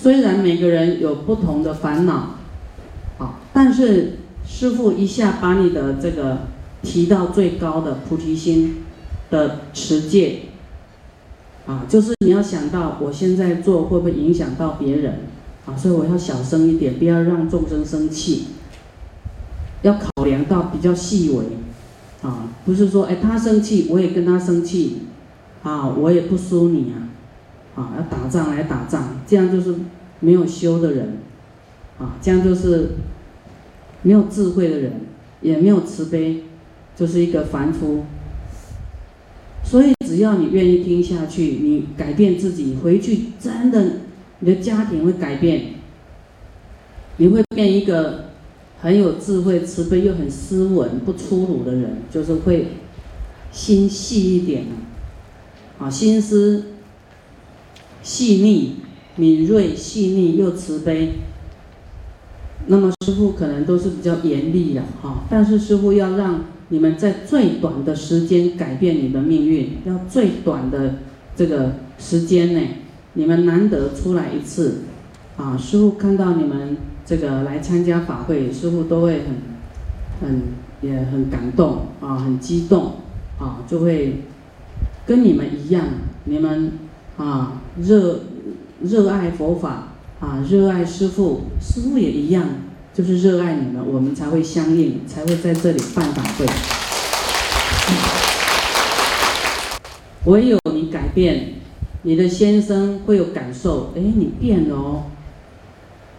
[0.00, 2.36] 虽然每个人有不同的烦恼，
[3.18, 6.38] 啊，但是师父一下把你的这个
[6.80, 8.76] 提到最高的菩提心
[9.30, 10.44] 的持戒，
[11.66, 15.20] 啊，就是你要想到我现在做会不会影响到别人，
[15.66, 18.46] 啊，所以我要小声一点，不要让众生生气，
[19.82, 21.44] 要考量到比较细微，
[22.26, 25.02] 啊，不是说哎他生气我也跟他生气，
[25.62, 27.04] 啊，我也不输你啊。
[27.80, 29.74] 啊，要打仗来打仗，这样就是
[30.20, 31.16] 没有修的人，
[31.98, 32.90] 啊，这样就是
[34.02, 35.00] 没有智慧的人，
[35.40, 36.42] 也没有慈悲，
[36.94, 38.04] 就是一个凡夫。
[39.64, 43.92] 所以只要你愿意听下去，你改变自己，回去真的，
[44.40, 45.76] 你的家庭会改变，
[47.16, 48.26] 你会变一个
[48.82, 52.72] 很有智慧、慈悲又很斯文、不粗鲁的人，就是会
[53.50, 54.66] 心细一点
[55.78, 56.64] 啊，心思。
[58.02, 58.76] 细腻、
[59.16, 61.12] 敏锐、细腻又慈悲，
[62.66, 70.94] 那么师傅可能都是比较严厉的哈，但是师傅要让你们在最短的时间改变你的命运，要最短的
[71.36, 72.76] 这个时间内，
[73.14, 74.78] 你们难得出来一次，
[75.36, 79.26] 啊，师傅看到你们这个来参加法会，师傅都会很、
[80.22, 80.42] 很
[80.80, 82.94] 也很感动啊，很激动
[83.38, 84.22] 啊，就会
[85.04, 85.84] 跟你们一样，
[86.24, 86.72] 你们。
[87.20, 88.20] 啊，热
[88.80, 89.88] 热爱佛法
[90.20, 92.42] 啊，热爱师父，师父也一样，
[92.94, 96.46] 就是热爱你们，我们才会相应，才会在这里办法会。
[100.24, 101.56] 唯有你改变，
[102.04, 105.02] 你的先生会有感受，哎，你变了哦。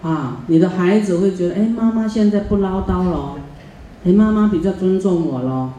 [0.03, 3.39] 啊，你的孩子会觉得，哎，妈妈现在不唠叨了，
[4.05, 5.73] 哎，妈妈比较尊重我了，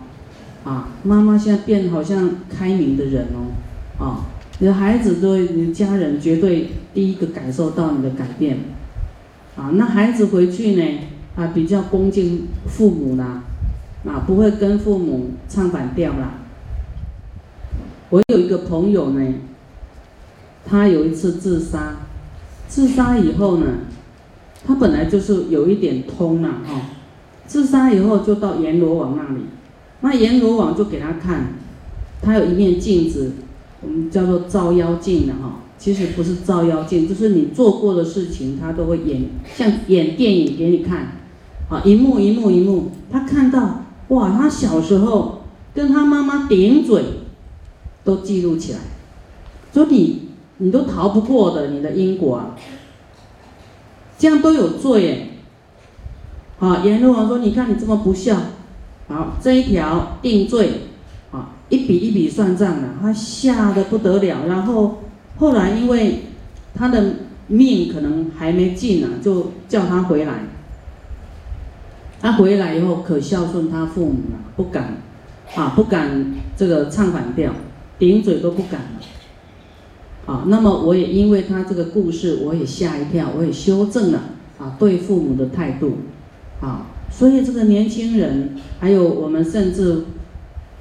[0.65, 4.27] 啊，妈妈现在变好像开明的人哦，啊。
[4.63, 8.59] 你的孩子对你的家人绝对第一个感受到你的改变，
[9.57, 11.01] 啊，那孩子回去呢，
[11.35, 13.43] 啊，比较恭敬父母啦，
[14.07, 16.35] 啊，不会跟父母唱反调啦。
[18.11, 19.35] 我有一个朋友呢，
[20.65, 21.97] 他有一次自杀，
[22.69, 23.67] 自杀以后呢，
[24.65, 26.83] 他本来就是有一点通了哈，
[27.49, 29.43] 自杀以后就到阎罗王那里，
[30.03, 31.47] 那阎罗王就给他看，
[32.23, 33.33] 他有一面镜子。
[33.83, 39.23] 我们叫做照妖镜的哈，其实不是照妖镜，就是你做过的事情，他都会演，
[39.57, 41.17] 像演电影给你看，
[41.69, 45.43] 啊，一幕一幕一幕，他看到，哇，他小时候
[45.75, 47.03] 跟他妈妈顶嘴，
[48.05, 48.79] 都记录起来，
[49.75, 50.29] 说你
[50.59, 52.55] 你都逃不过的，你的因果啊，
[54.17, 55.29] 这样都有罪耶，
[56.59, 58.37] 好，阎罗王说，你看你这么不孝，
[59.09, 60.71] 好，这一条定罪。
[61.73, 64.47] 一笔一笔算账的，他吓得不得了。
[64.47, 64.99] 然后
[65.39, 66.25] 后来因为
[66.75, 67.15] 他的
[67.47, 70.35] 命可能还没尽呢，就叫他回来。
[72.21, 74.99] 他回来以后可孝顺他父母了，不敢
[75.57, 77.53] 啊，不敢这个唱反调，
[77.99, 80.27] 顶嘴都不敢了。
[80.27, 84.21] 啊，那么我也因为他这个故事，我也吓一跳，我也修正了
[84.59, 85.93] 啊对父母的态度。
[86.61, 90.05] 啊，所以这个年轻人，还有我们甚至。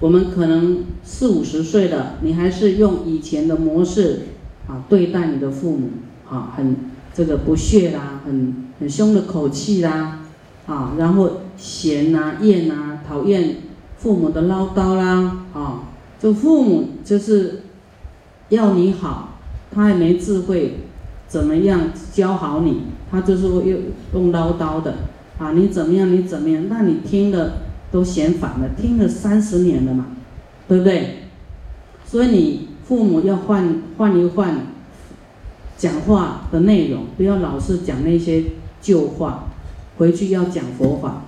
[0.02, 4.22] 我们可能四五十岁了，你还是用以前的模式
[4.68, 5.90] 啊对待你的父母
[6.28, 6.76] 啊，很
[7.14, 10.22] 这个不屑啦，很很凶的口气啦，
[10.66, 13.58] 啊，然后嫌呐、厌呐、讨厌
[13.98, 15.84] 父母的唠叨啦，啊，
[16.20, 17.62] 就父母就是
[18.50, 19.38] 要你好，
[19.72, 20.78] 他也没智慧，
[21.28, 21.80] 怎么样
[22.12, 23.80] 教好你，他就是会用
[24.16, 24.96] 用唠叨的，
[25.38, 27.70] 啊，你怎么样，你怎么样，那你听了。
[27.92, 30.06] 都嫌烦了，听了三十年了嘛，
[30.68, 31.18] 对不对？
[32.06, 34.66] 所以你父母要换换一换
[35.78, 38.44] 讲话的内容，不要老是讲那些
[38.82, 39.46] 旧话，
[39.98, 41.24] 回去要讲佛法，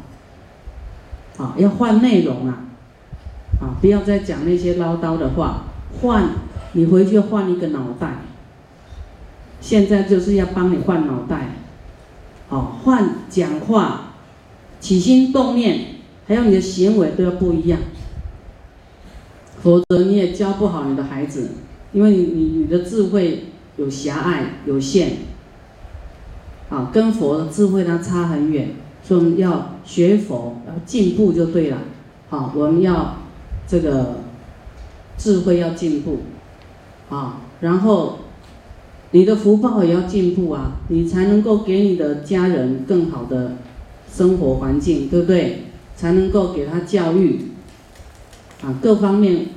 [1.38, 2.66] 啊，要换内容啊，
[3.62, 5.64] 啊，不要再讲那些唠叨的话，
[6.02, 6.30] 换
[6.74, 8.18] 你回去换一个脑袋，
[9.60, 11.56] 现在就是要帮你换脑袋，
[12.50, 14.14] 好，换讲话，
[14.80, 15.93] 起心动念。
[16.28, 17.80] 还有你的行为都要不一样，
[19.62, 21.50] 否则你也教不好你的孩子，
[21.92, 23.46] 因为你你你的智慧
[23.78, 25.10] 有狭隘有限，
[26.70, 28.70] 啊，跟佛的智慧它差很远，
[29.04, 31.78] 所以我们要学佛要进步就对了，
[32.30, 33.18] 好，我们要
[33.68, 34.20] 这个
[35.18, 36.20] 智慧要进步，
[37.10, 38.20] 啊，然后
[39.12, 43.58] 你的福报也要进步啊，你才能够给你的家人更好的
[44.12, 45.64] 生活环境，对不对？
[45.96, 47.52] 才能够给他教育，
[48.64, 49.48] 啊，各方面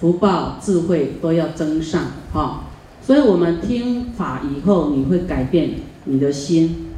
[0.00, 2.02] 福报智慧都要增上，
[2.32, 2.64] 哈，
[3.02, 5.70] 所以我们听法以后，你会改变
[6.04, 6.88] 你的心，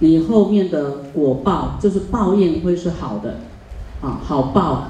[0.00, 3.38] 你后面的果报就是报应会是好的，
[4.00, 4.88] 啊，好报，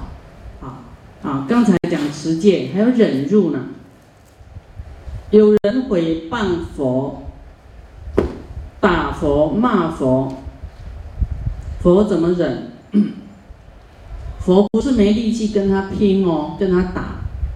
[0.60, 0.82] 啊
[1.22, 3.66] 啊，刚才讲持戒，还有忍辱呢。
[5.30, 7.24] 有人毁谤佛，
[8.78, 10.32] 打佛骂佛，
[11.80, 12.72] 佛怎么忍？
[14.40, 17.00] 佛不是没力气跟他拼哦，跟他打，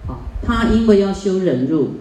[0.07, 1.91] 啊，他因为要修忍辱，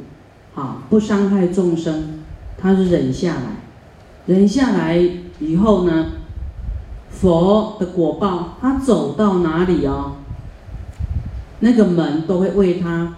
[0.55, 2.21] 啊，不伤害众生，
[2.59, 3.43] 他是忍下来，
[4.27, 4.99] 忍下来
[5.39, 6.07] 以后呢，
[7.09, 10.17] 佛的果报，他走到哪里哦，
[11.61, 13.15] 那个门都会为他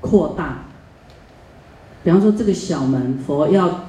[0.00, 0.66] 扩大。
[2.04, 3.86] 比方说这个小门，佛要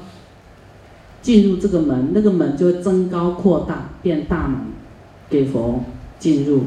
[1.21, 4.60] 进入这个门，那个门就会增高扩大，变大门，
[5.30, 5.83] 给佛
[6.18, 6.63] 进入。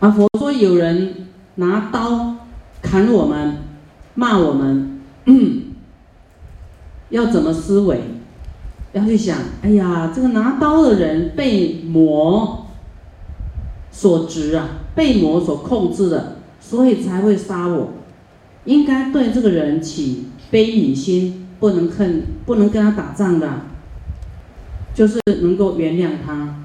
[0.00, 2.36] 啊，佛说有人拿刀
[2.82, 3.56] 砍我们，
[4.14, 5.00] 骂我们，
[7.10, 8.00] 要怎么思维？
[8.92, 12.66] 要去想，哎呀，这个拿刀的人被魔
[13.90, 17.90] 所执啊，被魔所控制的，所以才会杀我。
[18.64, 23.48] 应该对这个人起悲悯心，不能恨，不能跟他打仗的，
[24.94, 26.56] 就是能够原谅他，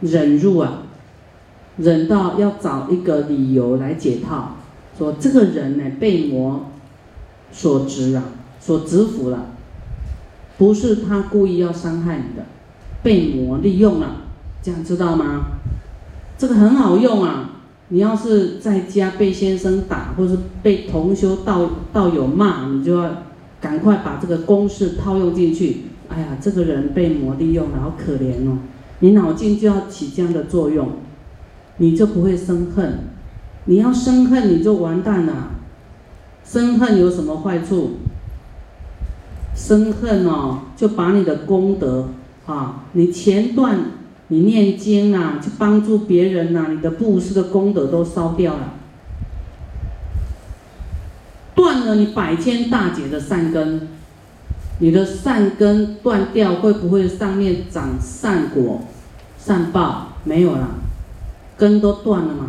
[0.00, 0.82] 忍辱啊，
[1.76, 4.56] 忍到要找一个理由来解套，
[4.96, 6.66] 说这个人呢被魔
[7.50, 8.24] 所执啊，
[8.60, 9.46] 所执服了，
[10.56, 12.44] 不是他故意要伤害你的，
[13.02, 14.22] 被魔利用了，
[14.62, 15.46] 这样知道吗？
[16.36, 17.47] 这个很好用啊。
[17.90, 23.22] 你要是在家被先生打，或是被同修道道友骂，你就要
[23.60, 25.84] 赶快把这个公式套用进去。
[26.08, 28.58] 哎呀，这个人被魔利用了，好可怜哦！
[29.00, 30.92] 你脑筋就要起这样的作用，
[31.78, 33.00] 你就不会生恨。
[33.64, 35.50] 你要生恨，你就完蛋了。
[36.44, 37.92] 生恨有什么坏处？
[39.54, 42.08] 生恨哦，就把你的功德
[42.46, 43.78] 啊，你前段。
[44.30, 48.74] 你念经啊，去帮助别人呐，你的布施的功德都烧掉了，
[51.54, 53.88] 断了你百千大劫的善根，
[54.80, 58.82] 你的善根断掉，会不会上面长善果、
[59.38, 60.08] 善报？
[60.24, 60.68] 没有了，
[61.56, 62.48] 根都断了嘛。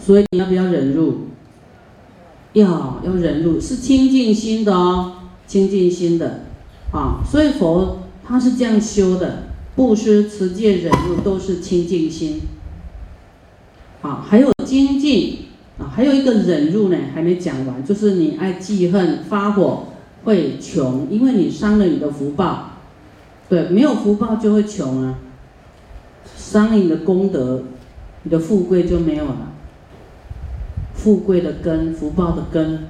[0.00, 1.26] 所以你要不要忍辱？
[2.54, 5.16] 要要忍辱，是清净心的哦，
[5.46, 6.44] 清净心的
[6.92, 7.20] 啊。
[7.30, 9.42] 所以佛他是这样修的。
[9.78, 12.40] 布施、持戒、忍辱都是清净心，
[14.02, 15.44] 啊，还有精进
[15.78, 19.84] 啊，还有一个忍辱呢，还没讲完，就是你爱记恨、发火
[20.24, 22.70] 会穷，因为你伤了你的福报，
[23.48, 25.20] 对，没有福报就会穷啊，
[26.36, 27.62] 伤了你的功德，
[28.24, 29.52] 你的富贵就没有了，
[30.92, 32.88] 富贵的根、福报的根，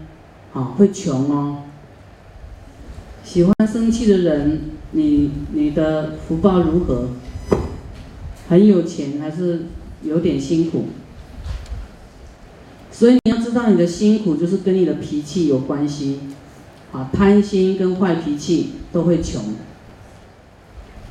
[0.54, 1.64] 啊，会穷哦。
[3.22, 4.77] 喜欢生气的人。
[4.92, 7.08] 你你的福报如何？
[8.48, 9.66] 很有钱还是
[10.02, 10.86] 有点辛苦？
[12.90, 16.20] 所以你要知道，你的辛苦就是跟你的脾气有关系。
[16.92, 19.42] 啊，贪心跟坏脾气都会穷。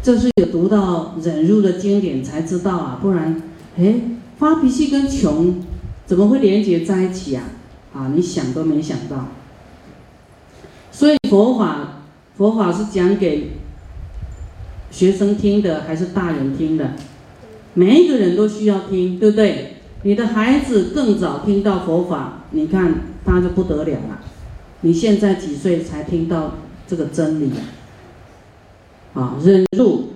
[0.01, 3.43] 这是有读到忍辱的经典才知道啊，不然，
[3.77, 4.01] 哎，
[4.39, 5.63] 发脾气跟穷
[6.07, 7.43] 怎么会连接在一起啊？
[7.93, 9.27] 啊，你想都没想到。
[10.91, 12.01] 所以佛法，
[12.35, 13.51] 佛法是讲给。
[14.91, 16.91] 学生听的还是大人听的，
[17.73, 19.73] 每一个人都需要听，对不对？
[20.03, 22.93] 你的孩子更早听到佛法，你看
[23.25, 24.19] 他就不得了了。
[24.81, 26.53] 你现在几岁才听到
[26.87, 27.51] 这个真理
[29.13, 29.37] 啊？
[29.43, 30.13] 忍辱。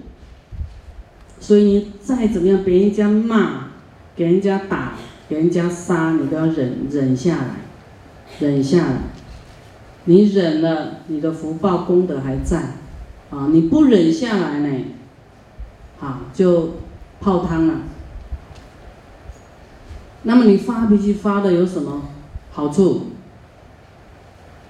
[1.39, 3.71] 所以你再怎么样，别人家骂，
[4.15, 4.93] 给人家打，
[5.27, 7.55] 给人家杀，你都要忍忍下来，
[8.39, 8.97] 忍下来。
[10.05, 12.75] 你忍了，你的福报功德还在。
[13.31, 14.85] 啊，你不忍下来呢，
[16.01, 16.71] 啊，就
[17.19, 17.75] 泡汤了。
[20.23, 22.03] 那么你发脾气发的有什么
[22.51, 23.07] 好处？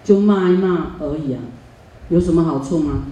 [0.04, 1.40] 就骂一骂而已啊，
[2.10, 3.04] 有什么好处吗？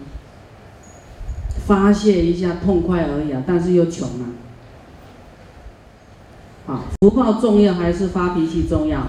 [1.65, 4.25] 发泄一下痛快而已啊，但是又穷啊。
[6.67, 9.07] 啊，福报重要还是发脾气重要？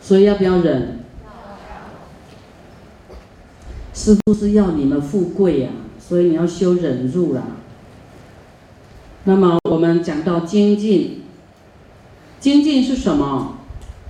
[0.00, 1.04] 所以要不要忍？
[4.08, 5.68] 师傅是要你们富贵呀，
[6.00, 7.42] 所以你要修忍辱啦。
[9.24, 11.24] 那么我们讲到精进，
[12.40, 13.58] 精进是什么？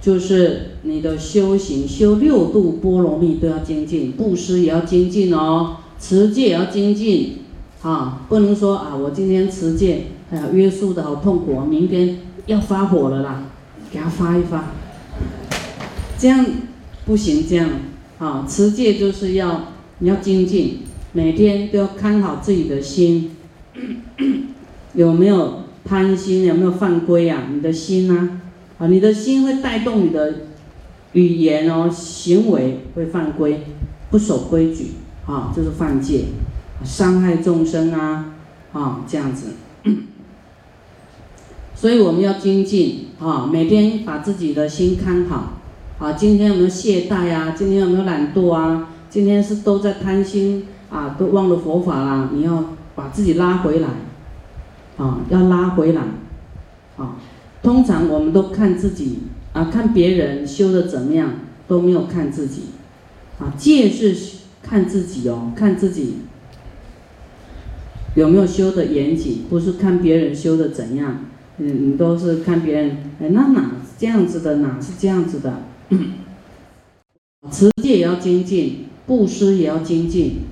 [0.01, 7.39] 就是你的修行，修六度波罗蜜都要精进，布施也要精进哦，持戒也要精进，
[7.83, 13.43] 啊，不能说啊，我今天持戒哎呀，约束的好痛苦，明天要发火了啦，
[13.91, 14.67] 给他发一发。
[16.17, 16.47] 这样
[17.05, 17.69] 不行，这样
[18.21, 20.81] 啊，持戒就是要你要精进，
[21.13, 23.33] 每天都要看好自己的心，
[24.95, 27.49] 有没有贪心，有没有犯规啊？
[27.53, 28.41] 你的心呢？
[28.79, 30.35] 啊，你的心会带动你的
[31.15, 33.61] 语言哦，行为会犯规，
[34.11, 34.93] 不守规矩
[35.27, 36.27] 啊，就是犯戒，
[36.85, 38.35] 伤害众生啊，
[38.73, 39.55] 啊，这样子。
[41.75, 45.61] 所以我们要精进啊，每天把自己的心看好
[45.99, 46.13] 啊。
[46.13, 47.55] 今天有没有懈怠啊？
[47.57, 48.91] 今天有没有懒惰啊？
[49.11, 52.31] 今天是都在贪心啊，都忘了佛法啦。
[52.33, 53.89] 你要把自己拉回来
[54.97, 56.03] 啊，要拉回来
[56.97, 57.17] 啊。
[57.63, 59.21] 通常我们都看自己
[59.53, 61.31] 啊，看别人修的怎么样，
[61.67, 62.63] 都没有看自己
[63.39, 63.53] 啊。
[63.57, 64.15] 戒是
[64.63, 66.19] 看自己哦，看自己
[68.15, 71.25] 有没有修的严谨，不是看别人修的怎样。
[71.59, 75.63] 嗯，你都是看别人，哎，那哪是这样子的，哪是这样子的？
[77.51, 80.43] 持戒也要精进，布施也要精进，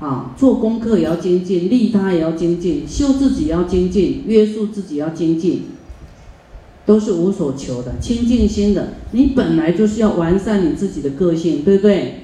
[0.00, 5.62] 啊，做功课也要精进，利他也要精进，修自己要精进，约束自己要精进，
[6.84, 8.94] 都是无所求的，清净心的。
[9.12, 12.14] 你本来就是要完善你自己的个性，对不对？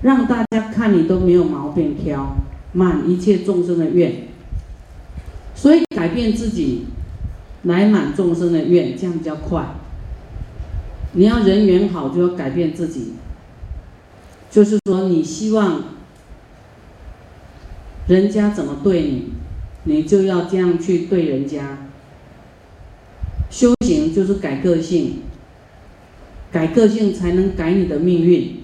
[0.00, 2.36] 让大家看你都没有毛病挑，
[2.72, 4.28] 满一切众生的愿，
[5.54, 6.86] 所以改变自己。
[7.62, 9.74] 来满众生的愿，这样比较快。
[11.14, 13.14] 你要人缘好，就要改变自己。
[14.56, 15.82] 就是说，你希望
[18.06, 19.32] 人家怎么对你，
[19.84, 21.90] 你就要这样去对人家。
[23.50, 25.18] 修行就是改个性，
[26.50, 28.62] 改个性才能改你的命运。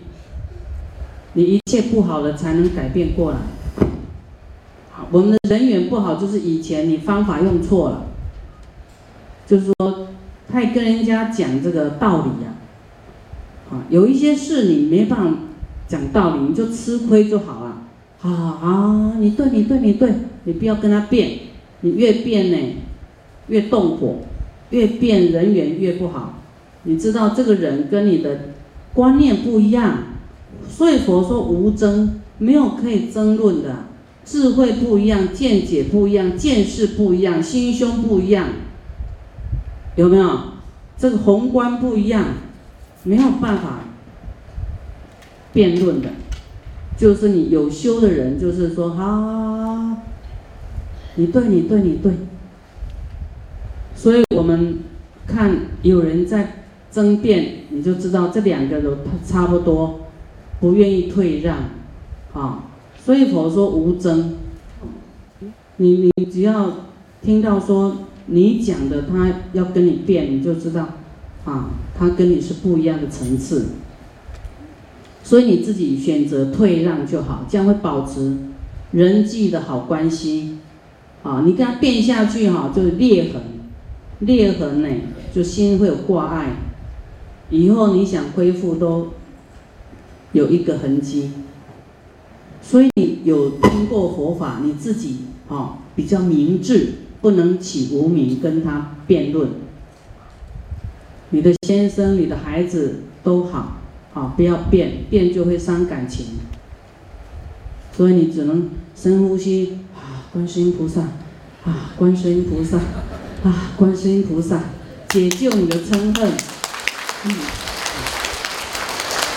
[1.35, 3.37] 你一切不好的才能改变过来。
[4.93, 8.07] 好，我们的人缘不好，就是以前你方法用错了。
[9.47, 10.09] 就是说，
[10.51, 12.55] 太跟人家讲这个道理呀，
[13.71, 15.39] 啊，有一些事你没办法
[15.93, 17.83] 讲道理，你就吃亏就好了。
[18.23, 18.31] 啊
[18.63, 20.11] 啊，你对，你对，你对，
[20.45, 21.39] 你不要跟他辩，
[21.83, 22.57] 你越辩呢，
[23.49, 24.21] 越动火，
[24.71, 26.39] 越辩人缘越不好。
[26.85, 28.55] 你知道这个人跟你的
[28.95, 29.99] 观念不一样，
[30.67, 33.85] 所以佛说无争，没有可以争论的。
[34.25, 38.47] 智慧不一样，见解不一样，见识不一样，心胸不一样。
[39.97, 40.39] 有没有
[40.97, 42.25] 这个宏观不一样，
[43.03, 43.81] 没有办法
[45.53, 46.09] 辩论的，
[46.97, 49.97] 就是你有修的人，就是说，好，
[51.17, 52.13] 你对，你对，你对。
[53.95, 54.79] 所以我们
[55.27, 60.01] 看有人在争辩，你就知道这两个都差不多，
[60.61, 61.57] 不愿意退让，
[62.33, 62.65] 啊，
[63.05, 64.35] 所以佛说无争，
[65.77, 66.73] 你你只要
[67.21, 67.97] 听到说。
[68.27, 70.87] 你讲的他要跟你辩，你就知道，
[71.45, 73.67] 啊，他跟你是不一样的层次，
[75.33, 78.37] 所以你自己选择退让就好，这样会保持
[78.91, 80.59] 人际的好关系，
[81.23, 83.41] 啊，你跟他辩下去哈，就是裂痕，
[84.19, 84.89] 裂痕呢，
[85.35, 86.57] 就心会有挂碍，
[87.49, 89.09] 以后你想恢复都
[90.33, 91.31] 有一个痕迹，
[92.61, 96.91] 所以你有听过佛法，你自己啊比较明智。
[97.23, 99.49] 不能起无名跟他辩论。
[101.31, 103.79] 你的先生、你的孩子都好，
[104.15, 106.27] 啊，不要变，变就会伤感情。
[107.97, 111.03] 所以你只能深呼吸，啊，观世音菩萨，
[111.65, 112.79] 啊，观世音菩萨，
[113.45, 114.61] 啊，观世音菩萨，
[115.09, 116.31] 解救你的嗔恨。
[117.25, 117.35] 嗯，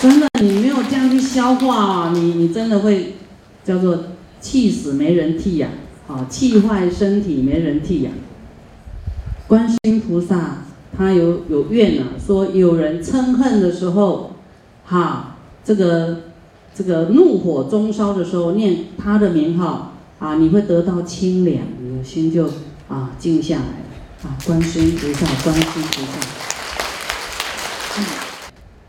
[0.02, 3.16] 真的，你没有这样去消化，你你真的会
[3.64, 4.04] 叫做
[4.40, 5.70] 气死没人替呀。
[6.08, 8.12] 啊，气坏身体没人替呀！
[9.48, 10.66] 观世音菩萨
[10.96, 14.35] 他有有愿啊，说有人嗔恨的时候，
[14.86, 16.18] 哈，这个
[16.74, 22.46] 这个怒火中烧的时候，念他的名号啊，你会得到清凉，你的心就
[22.88, 23.70] 啊静下来了
[24.24, 24.38] 啊。
[24.46, 28.02] 观世音菩萨，观世音菩萨，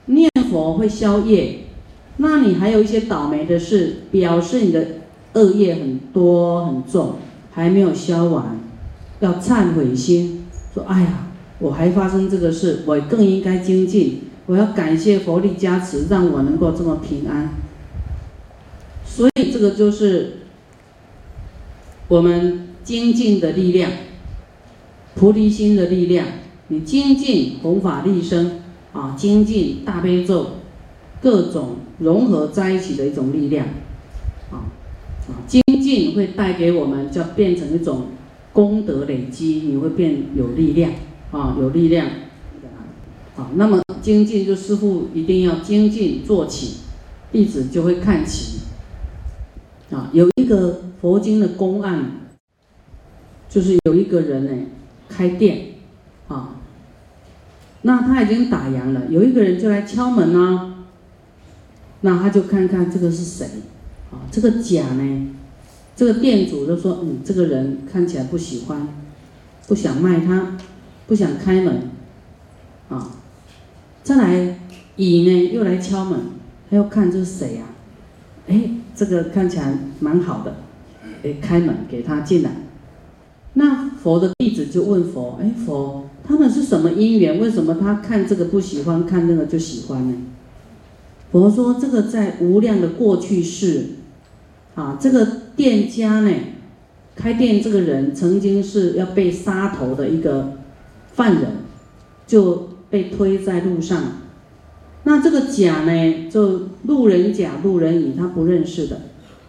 [0.06, 1.60] 念佛会消业，
[2.18, 4.86] 那你还有一些倒霉的事，表示你的。
[5.36, 7.16] 恶业很多很重，
[7.52, 8.58] 还没有消完，
[9.20, 11.26] 要忏悔心，说：“哎呀，
[11.58, 14.22] 我还发生这个事，我更应该精进。
[14.46, 17.50] 我要感谢佛力加持，让我能够这么平安。”
[19.04, 20.38] 所以这个就是
[22.08, 23.90] 我们精进的力量，
[25.14, 26.26] 菩提心的力量。
[26.68, 28.60] 你精进弘法利生
[28.92, 30.46] 啊，精进大悲咒，
[31.22, 33.66] 各种融合在一起的一种力量
[34.50, 34.66] 啊
[35.28, 35.46] 啊。
[35.46, 38.06] 精进会带给我们，就变成一种
[38.52, 40.90] 功德累积，你会变有力量
[41.30, 42.06] 啊，有力量。
[43.36, 46.78] 好，那么精进就师傅一定要精进做起，
[47.30, 48.60] 弟子就会看齐。
[49.90, 52.28] 啊，有一个佛经的公案，
[53.48, 54.66] 就是有一个人呢
[55.10, 55.74] 开店，
[56.28, 56.56] 啊，
[57.82, 60.86] 那他已经打烊了，有一个人就来敲门啊，
[62.00, 63.46] 那他就看看这个是谁，
[64.10, 65.28] 啊，这个甲呢，
[65.94, 68.88] 这个店主就说，嗯，这个人看起来不喜欢，
[69.68, 70.56] 不想卖他，
[71.06, 71.90] 不想开门，
[72.88, 73.10] 啊。
[74.06, 74.56] 再来
[74.94, 76.16] 乙呢，又来敲门，
[76.70, 77.64] 他要看这是谁呀？
[78.46, 80.58] 哎，这个看起来蛮好的，
[81.24, 82.52] 哎，开门给他进来。
[83.54, 87.40] 那佛的弟子就问佛：哎，佛，他们是什么因缘？
[87.40, 90.14] 为什么他看这个不喜欢，看那个就喜欢呢？
[91.32, 93.86] 佛说：这个在无量的过去世，
[94.76, 96.32] 啊，这个店家呢，
[97.16, 100.58] 开店这个人曾经是要被杀头的一个
[101.12, 101.56] 犯人，
[102.24, 102.68] 就。
[102.90, 104.02] 被推在路上，
[105.04, 109.00] 那这个甲呢，就路人甲、路人乙，他不认识的，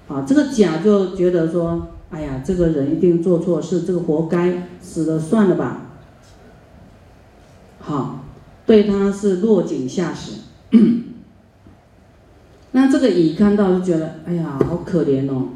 [0.07, 5.91] 啊，这个甲就觉得说，哎呀，这个人一定做错事，这个活该死了算了吧，
[7.79, 8.23] 好，
[8.65, 10.33] 对他是落井下石。
[12.71, 15.49] 那这个乙看到就觉得，哎呀，好可怜哦，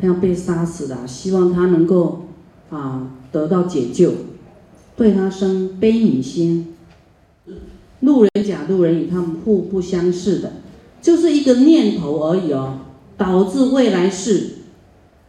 [0.00, 2.28] 他要被杀死了，希望他能够
[2.70, 4.12] 啊得到解救，
[4.96, 6.74] 对他生悲悯心。
[8.00, 10.52] 路人甲、路人乙，他们互不相识的，
[11.02, 12.78] 就是一个念头而已哦，
[13.16, 14.50] 导致未来世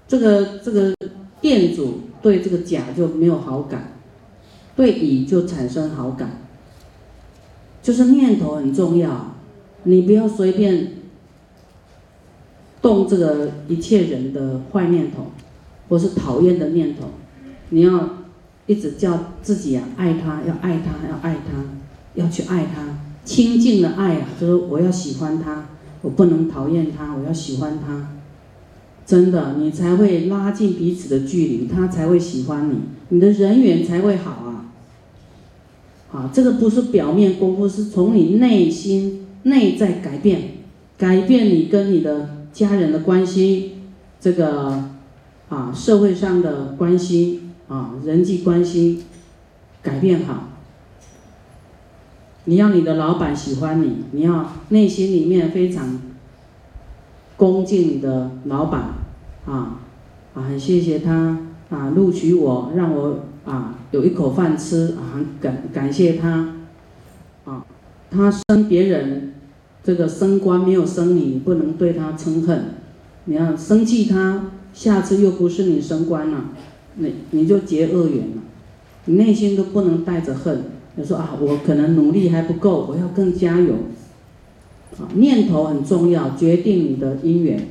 [0.08, 0.94] 这个这个
[1.42, 3.94] 店主对这个甲就没有好感，
[4.76, 6.42] 对乙就产生好感，
[7.82, 9.36] 就是念头很重要，
[9.84, 10.94] 你不要随便
[12.82, 15.28] 动这个一切人的坏念头，
[15.88, 17.08] 或是讨厌的念头，
[17.70, 18.10] 你要
[18.68, 21.64] 一直叫自己啊爱他，要爱他，要爱他。
[22.16, 25.66] 要去爱他，亲近的爱啊，就是我要喜欢他，
[26.02, 28.10] 我不能讨厌他，我要喜欢他。
[29.06, 32.76] 真的，你才会拉近彼此的距离，他才会喜欢你，
[33.10, 34.72] 你的人缘才会好啊。
[36.12, 40.42] 啊，这个不是表面功夫，是从你内心内在改变，
[40.98, 43.74] 改变你跟你的家人的关系，
[44.20, 44.90] 这个
[45.50, 49.04] 啊社会上的关系啊人际关系
[49.82, 50.49] 改变好。
[52.50, 56.02] 你要你的老板喜欢你，你要内心里面非常
[57.38, 58.96] 恭敬你的老板，
[59.46, 59.78] 啊
[60.34, 61.38] 啊，很谢谢他
[61.70, 66.56] 啊录取我，让我啊有一口饭吃啊，很感感谢他，
[67.46, 67.64] 啊，
[68.10, 69.36] 他生别人
[69.84, 72.74] 这个升官没有升你，你不能对他嗔恨，
[73.26, 76.46] 你要生气他，下次又不是你升官了，
[76.96, 78.42] 你你就结恶缘了，
[79.06, 80.64] 你内心都不能带着恨。
[80.98, 83.74] 就说啊，我可能努力还不够，我要更加油。
[84.98, 87.68] 啊，念头很重要，决定你的因缘。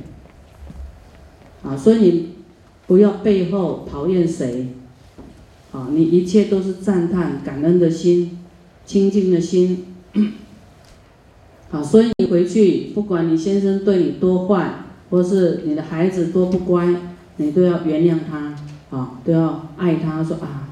[1.63, 2.29] 啊，所以你
[2.87, 4.69] 不要背后讨厌谁。
[5.71, 8.39] 啊，你一切都是赞叹、感恩的心，
[8.85, 9.85] 清净的心。
[11.69, 16.95] 好，所以你回去，不管你先生对你多坏，或是你的孩子多不乖，
[17.35, 18.55] 你都要原谅他。
[18.97, 20.23] 啊，都要爱他。
[20.23, 20.69] 说啊，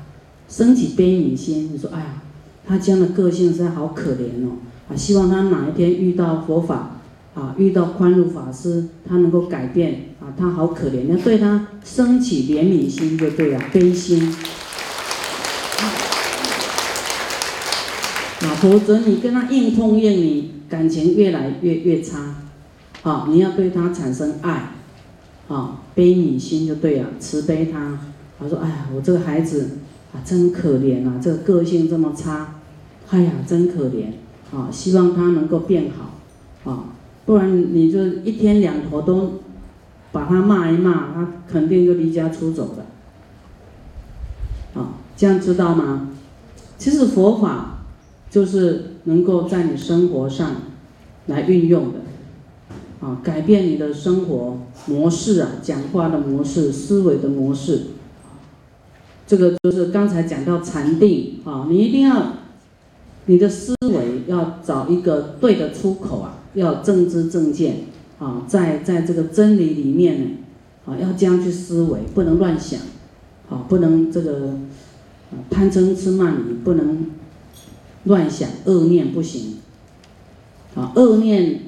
[0.49, 1.71] 升起悲悯心。
[1.71, 2.23] 你说，哎呀。
[2.67, 4.57] 他这样的个性实在好可怜哦，
[4.89, 6.97] 啊，希望他哪一天遇到佛法，
[7.33, 14.21] 啊，遇到宽恕法师，他能够改变，啊，他好可怜，要对他升起怜悯心就对了，悲心，
[18.41, 22.35] 啊，否则你跟他硬碰硬，你感情越来越越差，
[23.03, 24.73] 啊，你要对他产生爱，
[25.47, 27.97] 啊，悲悯心就对了，慈悲他，
[28.37, 29.77] 他说，哎呀，我这个孩子
[30.13, 32.55] 啊，真可怜啊，这个个性这么差。
[33.09, 34.07] 哎呀，真可怜
[34.53, 34.69] 啊！
[34.69, 36.83] 希望他能够变好啊，
[37.25, 39.35] 不然你就一天两头都
[40.11, 42.85] 把他骂一骂，他肯定就离家出走了。
[44.81, 46.09] 啊，这样知道吗？
[46.77, 47.79] 其实佛法
[48.29, 50.55] 就是能够在你生活上
[51.27, 51.99] 来运用的，
[52.99, 57.83] 啊，改变你的生活模式啊，讲话的模式、思维的模式。
[59.25, 62.33] 这个就是刚才讲到禅定啊，你一定要。
[63.27, 67.75] 你的思维要找一个对的出口啊，要正知正见
[68.19, 70.29] 啊，在在这个真理里面呢，
[70.85, 72.79] 啊，要这样去思维，不能乱想，
[73.49, 74.53] 啊，不能这个
[75.49, 77.11] 贪嗔痴慢疑，不能
[78.05, 79.57] 乱想恶念不行，
[80.73, 81.59] 啊，恶念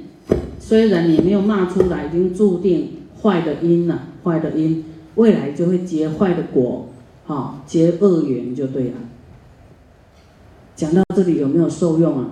[0.60, 2.92] 虽然你没有骂出来，已经注定
[3.22, 6.88] 坏的因了，坏的因，未来就会结坏的果，
[7.26, 8.94] 好结恶缘就对了。
[10.80, 12.26] 讲到这里有没有受用啊？